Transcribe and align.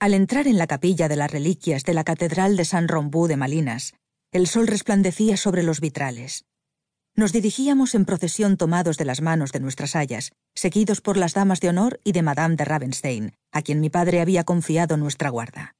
Al 0.00 0.14
entrar 0.14 0.46
en 0.46 0.58
la 0.58 0.68
capilla 0.68 1.08
de 1.08 1.16
las 1.16 1.28
reliquias 1.28 1.82
de 1.82 1.92
la 1.92 2.04
Catedral 2.04 2.56
de 2.56 2.64
San 2.64 2.86
Rombú 2.86 3.26
de 3.26 3.36
Malinas, 3.36 3.94
el 4.30 4.46
sol 4.46 4.68
resplandecía 4.68 5.36
sobre 5.36 5.64
los 5.64 5.80
vitrales. 5.80 6.44
Nos 7.16 7.32
dirigíamos 7.32 7.96
en 7.96 8.04
procesión 8.04 8.56
tomados 8.56 8.96
de 8.96 9.04
las 9.04 9.22
manos 9.22 9.50
de 9.50 9.58
nuestras 9.58 9.96
hayas, 9.96 10.30
seguidos 10.54 11.00
por 11.00 11.16
las 11.16 11.34
damas 11.34 11.58
de 11.58 11.70
honor 11.70 11.98
y 12.04 12.12
de 12.12 12.22
Madame 12.22 12.54
de 12.54 12.64
Ravenstein, 12.64 13.32
a 13.50 13.62
quien 13.62 13.80
mi 13.80 13.90
padre 13.90 14.20
había 14.20 14.44
confiado 14.44 14.96
nuestra 14.96 15.30
guarda. 15.30 15.74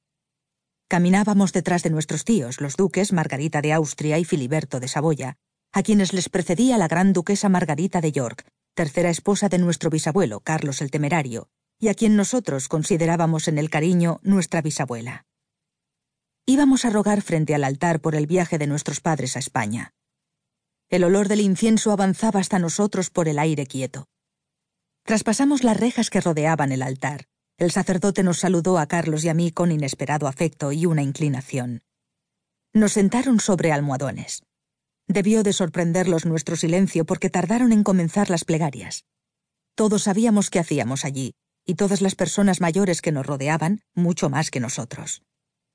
Caminábamos 0.89 1.53
detrás 1.53 1.83
de 1.83 1.89
nuestros 1.89 2.25
tíos, 2.25 2.59
los 2.59 2.75
duques 2.75 3.13
Margarita 3.13 3.61
de 3.61 3.71
Austria 3.71 4.19
y 4.19 4.25
Filiberto 4.25 4.81
de 4.81 4.89
Saboya, 4.89 5.37
a 5.71 5.81
quienes 5.81 6.11
les 6.11 6.27
precedía 6.27 6.77
la 6.77 6.89
gran 6.89 7.13
duquesa 7.13 7.47
Margarita 7.47 8.01
de 8.01 8.11
York, 8.11 8.45
tercera 8.73 9.11
esposa 9.11 9.47
de 9.47 9.59
nuestro 9.59 9.89
bisabuelo, 9.89 10.41
Carlos 10.41 10.81
el 10.81 10.91
Temerario, 10.91 11.47
y 11.79 11.87
a 11.87 11.93
quien 11.93 12.15
nosotros 12.15 12.67
considerábamos 12.67 13.47
en 13.47 13.57
el 13.57 13.69
cariño 13.69 14.19
nuestra 14.21 14.61
bisabuela. 14.61 15.25
Íbamos 16.45 16.83
a 16.83 16.89
rogar 16.89 17.21
frente 17.21 17.55
al 17.55 17.63
altar 17.63 18.01
por 18.01 18.15
el 18.15 18.27
viaje 18.27 18.57
de 18.57 18.67
nuestros 18.67 18.99
padres 18.99 19.35
a 19.35 19.39
España. 19.39 19.93
El 20.89 21.03
olor 21.03 21.27
del 21.27 21.41
incienso 21.41 21.91
avanzaba 21.91 22.39
hasta 22.39 22.59
nosotros 22.59 23.09
por 23.09 23.27
el 23.27 23.39
aire 23.39 23.65
quieto. 23.65 24.07
Traspasamos 25.03 25.63
las 25.63 25.77
rejas 25.77 26.09
que 26.09 26.21
rodeaban 26.21 26.71
el 26.71 26.81
altar. 26.81 27.25
El 27.57 27.71
sacerdote 27.71 28.23
nos 28.23 28.39
saludó 28.39 28.77
a 28.77 28.87
Carlos 28.87 29.23
y 29.23 29.29
a 29.29 29.33
mí 29.33 29.51
con 29.51 29.71
inesperado 29.71 30.27
afecto 30.27 30.71
y 30.71 30.85
una 30.85 31.03
inclinación. 31.03 31.83
Nos 32.73 32.93
sentaron 32.93 33.39
sobre 33.39 33.71
almohadones. 33.71 34.43
Debió 35.07 35.43
de 35.43 35.53
sorprenderlos 35.53 36.25
nuestro 36.25 36.55
silencio 36.55 37.05
porque 37.05 37.29
tardaron 37.29 37.71
en 37.71 37.83
comenzar 37.83 38.29
las 38.29 38.45
plegarias. 38.45 39.05
Todos 39.75 40.03
sabíamos 40.03 40.49
qué 40.49 40.59
hacíamos 40.59 41.05
allí, 41.05 41.33
y 41.69 41.75
todas 41.75 42.01
las 42.01 42.15
personas 42.15 42.61
mayores 42.61 42.99
que 42.99 43.11
nos 43.11 43.27
rodeaban, 43.27 43.81
mucho 43.93 44.27
más 44.31 44.49
que 44.49 44.59
nosotros. 44.59 45.21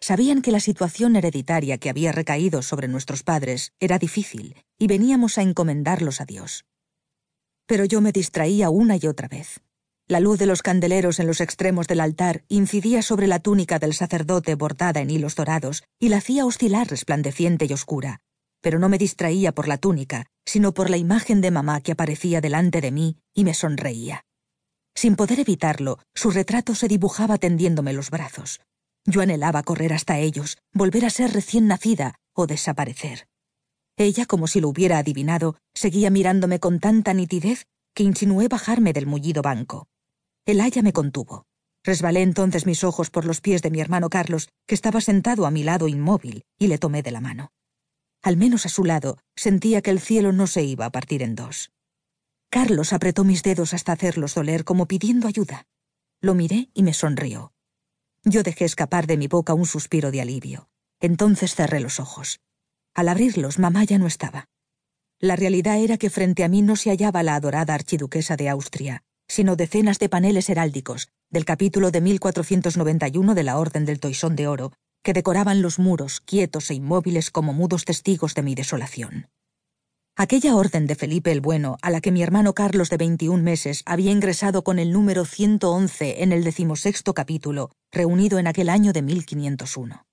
Sabían 0.01 0.43
que 0.43 0.51
la 0.51 0.59
situación 0.59 1.15
hereditaria 1.15 1.79
que 1.79 1.89
había 1.89 2.11
recaído 2.11 2.63
sobre 2.63 2.89
nuestros 2.89 3.23
padres 3.23 3.73
era 3.79 4.01
difícil, 4.01 4.57
y 4.77 4.89
veníamos 4.89 5.39
a 5.39 5.43
encomendarlos 5.43 6.21
a 6.21 6.25
Dios. 6.25 6.65
Pero 7.67 7.85
yo 7.85 8.01
me 8.01 8.11
distraía 8.11 8.71
una 8.71 8.97
y 8.97 9.07
otra 9.07 9.29
vez. 9.29 9.61
La 10.09 10.19
luz 10.19 10.37
de 10.41 10.47
los 10.47 10.63
candeleros 10.63 11.21
en 11.21 11.29
los 11.29 11.41
extremos 11.41 11.87
del 11.87 12.01
altar 12.01 12.43
incidía 12.49 13.01
sobre 13.01 13.29
la 13.29 13.39
túnica 13.39 13.79
del 13.79 13.95
sacerdote 13.95 14.57
bordada 14.57 15.01
en 15.01 15.11
hilos 15.11 15.37
dorados 15.37 15.85
y 16.01 16.09
la 16.09 16.17
hacía 16.17 16.45
oscilar 16.45 16.89
resplandeciente 16.89 17.67
y 17.67 17.73
oscura, 17.73 18.19
pero 18.61 18.81
no 18.81 18.89
me 18.89 18.99
distraía 18.99 19.53
por 19.53 19.69
la 19.69 19.79
túnica, 19.79 20.27
sino 20.45 20.75
por 20.75 20.91
la 20.91 20.97
imagen 20.97 21.41
de 21.41 21.53
mamá 21.53 21.81
que 21.81 21.93
aparecía 21.93 22.41
delante 22.41 22.81
de 22.81 22.91
mí 22.91 23.19
y 23.33 23.45
me 23.45 23.55
sonreía. 23.55 24.25
Sin 24.95 25.17
poder 25.17 25.41
evitarlo, 25.41 25.99
su 26.15 26.31
retrato 26.31 26.75
se 26.75 26.89
dibujaba 26.89 27.39
tendiéndome 27.39 27.93
los 27.93 28.11
brazos. 28.11 28.61
Yo 29.05 29.21
anhelaba 29.21 29.63
correr 29.63 29.93
hasta 29.93 30.19
ellos, 30.19 30.59
volver 30.73 31.05
a 31.05 31.11
ser 31.11 31.33
recién 31.33 31.67
nacida 31.67 32.15
o 32.33 32.47
desaparecer. 32.47 33.27
Ella, 33.97 34.27
como 34.27 34.47
si 34.47 34.61
lo 34.61 34.69
hubiera 34.69 34.99
adivinado, 34.99 35.57
seguía 35.75 36.11
mirándome 36.11 36.59
con 36.59 36.81
tanta 36.81 37.15
nitidez 37.15 37.67
que 37.95 38.03
insinué 38.03 38.49
bajarme 38.49 38.93
del 38.93 39.07
mullido 39.07 39.43
banco. 39.43 39.87
El 40.47 40.61
haya 40.61 40.83
me 40.83 40.93
contuvo. 40.93 41.45
Resbalé 41.85 42.23
entonces 42.23 42.67
mis 42.67 42.83
ojos 42.83 43.11
por 43.11 43.25
los 43.25 43.41
pies 43.41 43.63
de 43.63 43.71
mi 43.71 43.81
hermano 43.81 44.09
Carlos, 44.09 44.49
que 44.67 44.75
estaba 44.75 45.01
sentado 45.01 45.47
a 45.47 45.51
mi 45.51 45.63
lado 45.63 45.87
inmóvil, 45.87 46.45
y 46.59 46.69
le 46.69 46.79
tomé 46.79 47.03
de 47.03 47.11
la 47.11 47.21
mano. 47.21 47.53
Al 48.23 48.37
menos 48.39 48.65
a 48.65 48.71
su 48.71 48.85
lado, 48.85 49.19
sentía 49.37 49.83
que 49.83 49.91
el 49.91 50.01
cielo 50.01 50.33
no 50.33 50.47
se 50.47 50.65
iba 50.65 50.87
a 50.87 50.91
partir 50.91 51.23
en 51.23 51.35
dos. 51.35 51.71
Carlos 52.55 52.93
apretó 52.93 53.25
mis 53.25 53.43
dedos 53.43 53.75
hasta 53.75 53.91
hacerlos 53.91 54.37
doler 54.37 54.63
como 54.63 54.87
pidiendo 54.87 55.27
ayuda. 55.27 55.67
Lo 56.21 56.35
miré 56.35 56.71
y 56.73 56.85
me 56.85 56.95
sonrió. 56.95 57.53
Yo 58.23 58.45
dejé 58.45 58.65
escapar 58.65 59.09
de 59.09 59.17
mi 59.17 59.27
boca 59.27 59.55
un 59.55 59.67
suspiro 59.67 60.13
de 60.13 60.21
alivio. 60.21 60.69
Entonces 61.01 61.57
cerré 61.57 61.81
los 61.81 61.99
ojos. 61.99 62.39
Al 62.95 63.09
abrirlos, 63.09 63.59
mamá 63.59 63.83
ya 63.83 63.99
no 63.99 64.07
estaba. 64.07 64.47
La 65.19 65.35
realidad 65.35 65.79
era 65.79 65.99
que 65.99 66.11
frente 66.11 66.45
a 66.45 66.49
mí 66.49 66.63
no 66.63 66.77
se 66.77 66.91
hallaba 66.91 67.25
la 67.25 67.35
adorada 67.35 67.75
archiduquesa 67.75 68.37
de 68.37 68.49
Austria, 68.49 69.03
sino 69.27 69.57
decenas 69.57 69.99
de 69.99 70.09
paneles 70.09 70.49
heráldicos, 70.49 71.09
del 71.31 71.45
capítulo 71.45 71.91
de 71.91 72.03
1491 72.03 73.35
de 73.35 73.43
la 73.43 73.59
Orden 73.59 73.85
del 73.85 73.99
Toisón 73.99 74.37
de 74.37 74.47
Oro, 74.47 74.73
que 75.03 75.13
decoraban 75.13 75.61
los 75.61 75.81
muros, 75.81 76.21
quietos 76.21 76.71
e 76.71 76.75
inmóviles 76.75 77.33
como 77.33 77.53
mudos 77.53 77.85
testigos 77.85 78.37
de 78.37 78.45
mi 78.45 78.55
desolación. 78.55 79.27
Aquella 80.17 80.55
orden 80.55 80.87
de 80.87 80.95
Felipe 80.95 81.33
el 81.33 81.41
Bueno, 81.41 81.77
a 81.83 81.91
la 81.91 82.01
que 82.01 82.13
mi 82.13 82.23
hermano 82.23 82.55
Carlos 82.55 82.89
de 82.89 82.99
21 82.99 83.43
meses 83.43 83.83
había 83.85 84.13
ingresado 84.13 84.63
con 84.63 84.79
el 84.79 84.93
número 84.93 85.25
111 85.25 86.23
en 86.23 86.31
el 86.31 86.45
decimosexto 86.45 87.15
capítulo, 87.15 87.73
reunido 87.91 88.39
en 88.39 88.47
aquel 88.47 88.69
año 88.69 88.93
de 88.93 89.03
1501. 89.03 90.07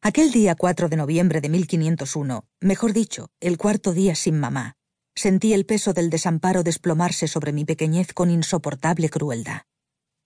Aquel 0.00 0.32
día 0.32 0.54
4 0.54 0.88
de 0.88 0.96
noviembre 0.96 1.42
de 1.42 1.50
1501, 1.50 2.46
mejor 2.62 2.94
dicho, 2.94 3.28
el 3.38 3.58
cuarto 3.58 3.92
día 3.92 4.14
sin 4.14 4.40
mamá, 4.40 4.76
sentí 5.14 5.52
el 5.52 5.66
peso 5.66 5.92
del 5.92 6.08
desamparo 6.08 6.62
desplomarse 6.62 7.28
sobre 7.28 7.52
mi 7.52 7.66
pequeñez 7.66 8.14
con 8.14 8.30
insoportable 8.30 9.10
crueldad. 9.10 9.64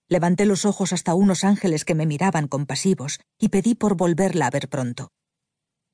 Levanté 0.07 0.45
los 0.45 0.63
ojos 0.63 0.93
hasta 0.93 1.13
unos 1.13 1.43
ángeles 1.43 1.83
que 1.83 1.93
me 1.93 2.05
miraban 2.05 2.47
compasivos 2.47 3.19
y 3.37 3.49
pedí 3.49 3.75
por 3.75 3.97
volverla 3.97 4.47
a 4.47 4.49
ver 4.49 4.69
pronto. 4.69 5.11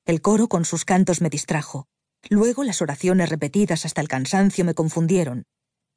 El 0.04 0.20
coro 0.20 0.46
con 0.46 0.64
sus 0.64 0.84
cantos 0.84 1.20
me 1.20 1.28
distrajo, 1.28 1.88
Luego 2.28 2.64
las 2.64 2.82
oraciones 2.82 3.28
repetidas 3.28 3.84
hasta 3.84 4.00
el 4.00 4.08
cansancio 4.08 4.64
me 4.64 4.74
confundieron, 4.74 5.44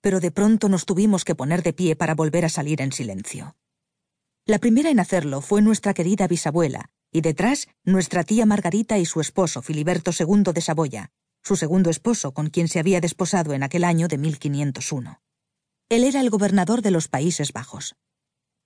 pero 0.02 0.20
de 0.20 0.32
pronto 0.32 0.70
nos 0.70 0.86
tuvimos 0.86 1.26
que 1.26 1.36
poner 1.36 1.64
de 1.64 1.74
pie 1.74 1.96
para 1.96 2.16
volver 2.16 2.46
a 2.46 2.50
salir 2.50 2.82
en 2.82 2.92
silencio. 2.92 3.56
La 4.46 4.60
primera 4.60 4.90
en 4.90 5.00
hacerlo 5.00 5.42
fue 5.42 5.62
nuestra 5.62 5.94
querida 5.94 6.28
bisabuela, 6.28 6.90
y 7.12 7.22
detrás 7.22 7.68
nuestra 7.84 8.24
tía 8.24 8.46
Margarita 8.46 8.98
y 8.98 9.06
su 9.06 9.22
esposo 9.22 9.62
Filiberto 9.62 10.12
II 10.18 10.54
de 10.54 10.62
Saboya, 10.62 11.10
su 11.44 11.56
segundo 11.56 11.90
esposo 11.90 12.34
con 12.34 12.50
quien 12.50 12.68
se 12.68 12.80
había 12.80 13.02
desposado 13.02 13.54
en 13.54 13.64
aquel 13.64 13.84
año 13.84 14.08
de 14.08 14.18
1501. 14.18 15.22
Él 15.90 16.04
era 16.04 16.22
el 16.22 16.30
gobernador 16.30 16.82
de 16.82 16.92
los 16.92 17.08
Países 17.08 17.52
Bajos. 17.52 17.96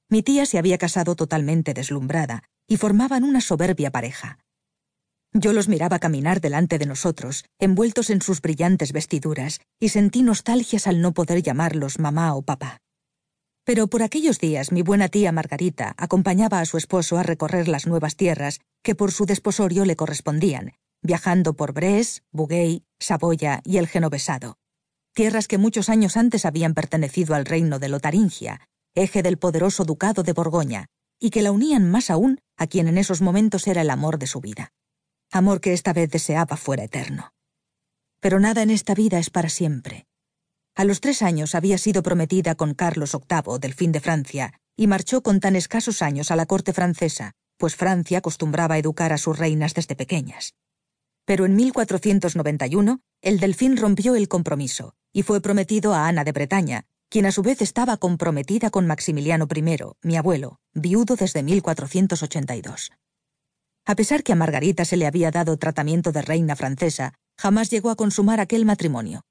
Mi 0.09 0.24
tía 0.24 0.45
se 0.45 0.57
había 0.57 0.78
casado 0.78 1.16
totalmente 1.16 1.74
deslumbrada, 1.74 2.44
y 2.68 2.78
formaban 2.78 3.24
una 3.24 3.41
soberbia 3.41 3.91
pareja. 3.91 4.40
Yo 5.35 5.51
los 5.51 5.67
miraba 5.67 5.97
caminar 5.97 6.41
delante 6.41 6.77
de 6.77 6.85
nosotros, 6.85 7.45
envueltos 7.57 8.11
en 8.11 8.21
sus 8.21 8.39
brillantes 8.39 8.94
vestiduras, 8.94 9.61
y 9.79 9.89
sentí 9.89 10.21
nostalgias 10.21 10.85
al 10.85 11.01
no 11.01 11.13
poder 11.13 11.41
llamarlos 11.41 11.97
mamá 11.97 12.35
o 12.35 12.44
papá. 12.44 12.81
Pero 13.66 13.88
por 13.88 14.03
aquellos 14.03 14.39
días 14.39 14.71
mi 14.71 14.83
buena 14.83 15.07
tía 15.07 15.31
Margarita 15.31 15.95
acompañaba 15.97 16.59
a 16.59 16.66
su 16.66 16.77
esposo 16.77 17.17
a 17.17 17.23
recorrer 17.23 17.67
las 17.67 17.88
nuevas 17.88 18.16
tierras 18.16 18.59
que 18.83 18.94
por 18.94 19.11
su 19.11 19.25
desposorio 19.25 19.85
le 19.85 19.95
correspondían, 19.95 20.73
viajando 21.01 21.55
por 21.55 21.73
Bres, 21.73 22.21
Bugey, 22.31 22.83
Saboya 23.00 23.61
y 23.63 23.77
el 23.77 23.88
Genovesado, 23.88 24.57
tierras 25.15 25.47
que 25.47 25.57
muchos 25.57 25.89
años 25.89 26.15
antes 26.15 26.45
habían 26.45 26.75
pertenecido 26.75 27.33
al 27.33 27.45
reino 27.45 27.79
de 27.79 27.89
Lotaringia, 27.89 28.61
eje 28.94 29.23
del 29.23 29.39
poderoso 29.39 29.83
ducado 29.83 30.21
de 30.21 30.33
Borgoña, 30.33 30.85
y 31.19 31.31
que 31.31 31.41
la 31.41 31.51
unían 31.51 31.89
más 31.89 32.11
aún 32.11 32.39
a 32.55 32.67
quien 32.67 32.88
en 32.88 33.00
esos 33.00 33.21
momentos 33.21 33.65
era 33.65 33.81
el 33.81 33.89
amor 33.89 34.19
de 34.19 34.27
su 34.27 34.39
vida 34.39 34.71
amor 35.33 35.61
que 35.61 35.73
esta 35.73 35.94
vez 35.94 36.09
deseaba 36.09 36.57
fuera 36.57 36.83
eterno. 36.83 37.33
Pero 38.19 38.39
nada 38.39 38.61
en 38.61 38.69
esta 38.69 38.94
vida 38.94 39.19
es 39.19 39.29
para 39.29 39.49
siempre. 39.49 40.05
A 40.75 40.85
los 40.85 41.01
tres 41.01 41.21
años 41.21 41.55
había 41.55 41.77
sido 41.77 42.03
prometida 42.03 42.55
con 42.55 42.73
Carlos 42.73 43.13
VIII, 43.13 43.59
del 43.59 43.73
fin 43.73 43.91
de 43.91 43.99
Francia, 43.99 44.53
y 44.75 44.88
marchó 44.88 45.21
con 45.21 45.39
tan 45.39 45.55
escasos 45.55 46.01
años 46.01 46.31
a 46.31 46.35
la 46.35 46.45
corte 46.45 46.73
francesa, 46.73 47.33
pues 47.57 47.75
Francia 47.75 48.19
acostumbraba 48.19 48.77
educar 48.77 49.13
a 49.13 49.17
sus 49.17 49.38
reinas 49.38 49.73
desde 49.73 49.95
pequeñas. 49.95 50.53
Pero 51.25 51.45
en 51.45 51.55
1491, 51.55 53.00
el 53.21 53.39
delfín 53.39 53.77
rompió 53.77 54.15
el 54.15 54.27
compromiso 54.27 54.95
y 55.11 55.23
fue 55.23 55.41
prometido 55.41 55.94
a 55.94 56.07
Ana 56.07 56.23
de 56.23 56.31
Bretaña, 56.31 56.85
quien 57.09 57.25
a 57.25 57.31
su 57.31 57.44
vez 57.44 57.61
estaba 57.61 57.97
comprometida 57.97 58.71
con 58.71 58.88
Maximiliano 58.88 59.47
I, 59.53 59.61
mi 60.01 60.17
abuelo, 60.17 60.59
viudo 60.73 61.15
desde 61.15 61.44
1482. 61.44 62.91
A 63.85 63.95
pesar 63.95 64.24
que 64.24 64.31
a 64.31 64.35
Margarita 64.35 64.85
se 64.85 64.95
le 64.95 65.06
había 65.06 65.30
dado 65.30 65.57
tratamiento 65.57 66.12
de 66.13 66.21
reina 66.21 66.56
francesa, 66.56 67.13
jamás 67.38 67.69
llegó 67.69 67.89
a 67.89 67.95
consumar 67.95 68.39
aquel 68.39 68.65
matrimonio. 68.65 69.21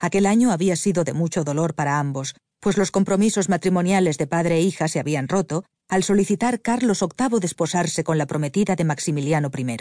Aquel 0.00 0.26
año 0.26 0.50
había 0.50 0.74
sido 0.74 1.04
de 1.04 1.12
mucho 1.12 1.44
dolor 1.44 1.74
para 1.74 2.00
ambos, 2.00 2.34
pues 2.58 2.76
los 2.76 2.90
compromisos 2.90 3.48
matrimoniales 3.48 4.18
de 4.18 4.26
padre 4.26 4.56
e 4.56 4.62
hija 4.62 4.88
se 4.88 4.98
habían 4.98 5.28
roto 5.28 5.64
al 5.88 6.02
solicitar 6.02 6.60
Carlos 6.60 7.00
VIII 7.00 7.38
desposarse 7.38 8.02
con 8.02 8.18
la 8.18 8.26
prometida 8.26 8.74
de 8.74 8.84
Maximiliano 8.84 9.50
I. 9.56 9.76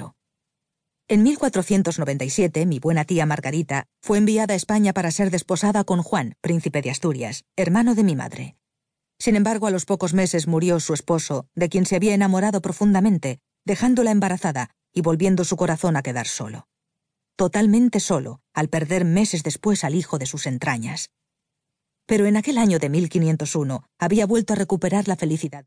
En 1.07 1.23
1497, 1.23 2.65
mi 2.65 2.79
buena 2.79 3.05
tía 3.05 3.25
Margarita 3.25 3.87
fue 4.01 4.19
enviada 4.19 4.53
a 4.53 4.57
España 4.57 4.93
para 4.93 5.11
ser 5.11 5.31
desposada 5.31 5.83
con 5.83 6.03
Juan, 6.03 6.35
príncipe 6.39 6.81
de 6.81 6.91
Asturias, 6.91 7.45
hermano 7.55 7.95
de 7.95 8.03
mi 8.03 8.15
madre. 8.15 8.57
Sin 9.17 9.35
embargo, 9.35 9.67
a 9.67 9.71
los 9.71 9.85
pocos 9.85 10.13
meses 10.13 10.47
murió 10.47 10.79
su 10.79 10.93
esposo, 10.93 11.47
de 11.55 11.69
quien 11.69 11.85
se 11.85 11.95
había 11.95 12.13
enamorado 12.13 12.61
profundamente, 12.61 13.39
dejándola 13.65 14.11
embarazada 14.11 14.69
y 14.93 15.01
volviendo 15.01 15.43
su 15.43 15.57
corazón 15.57 15.95
a 15.95 16.03
quedar 16.03 16.27
solo. 16.27 16.67
Totalmente 17.35 17.99
solo, 17.99 18.41
al 18.53 18.69
perder 18.69 19.05
meses 19.05 19.43
después 19.43 19.83
al 19.83 19.95
hijo 19.95 20.19
de 20.19 20.25
sus 20.25 20.45
entrañas. 20.45 21.09
Pero 22.05 22.25
en 22.25 22.37
aquel 22.37 22.57
año 22.57 22.79
de 22.79 22.89
1501 22.89 23.85
había 23.97 24.25
vuelto 24.25 24.53
a 24.53 24.55
recuperar 24.55 25.07
la 25.07 25.15
felicidad 25.15 25.65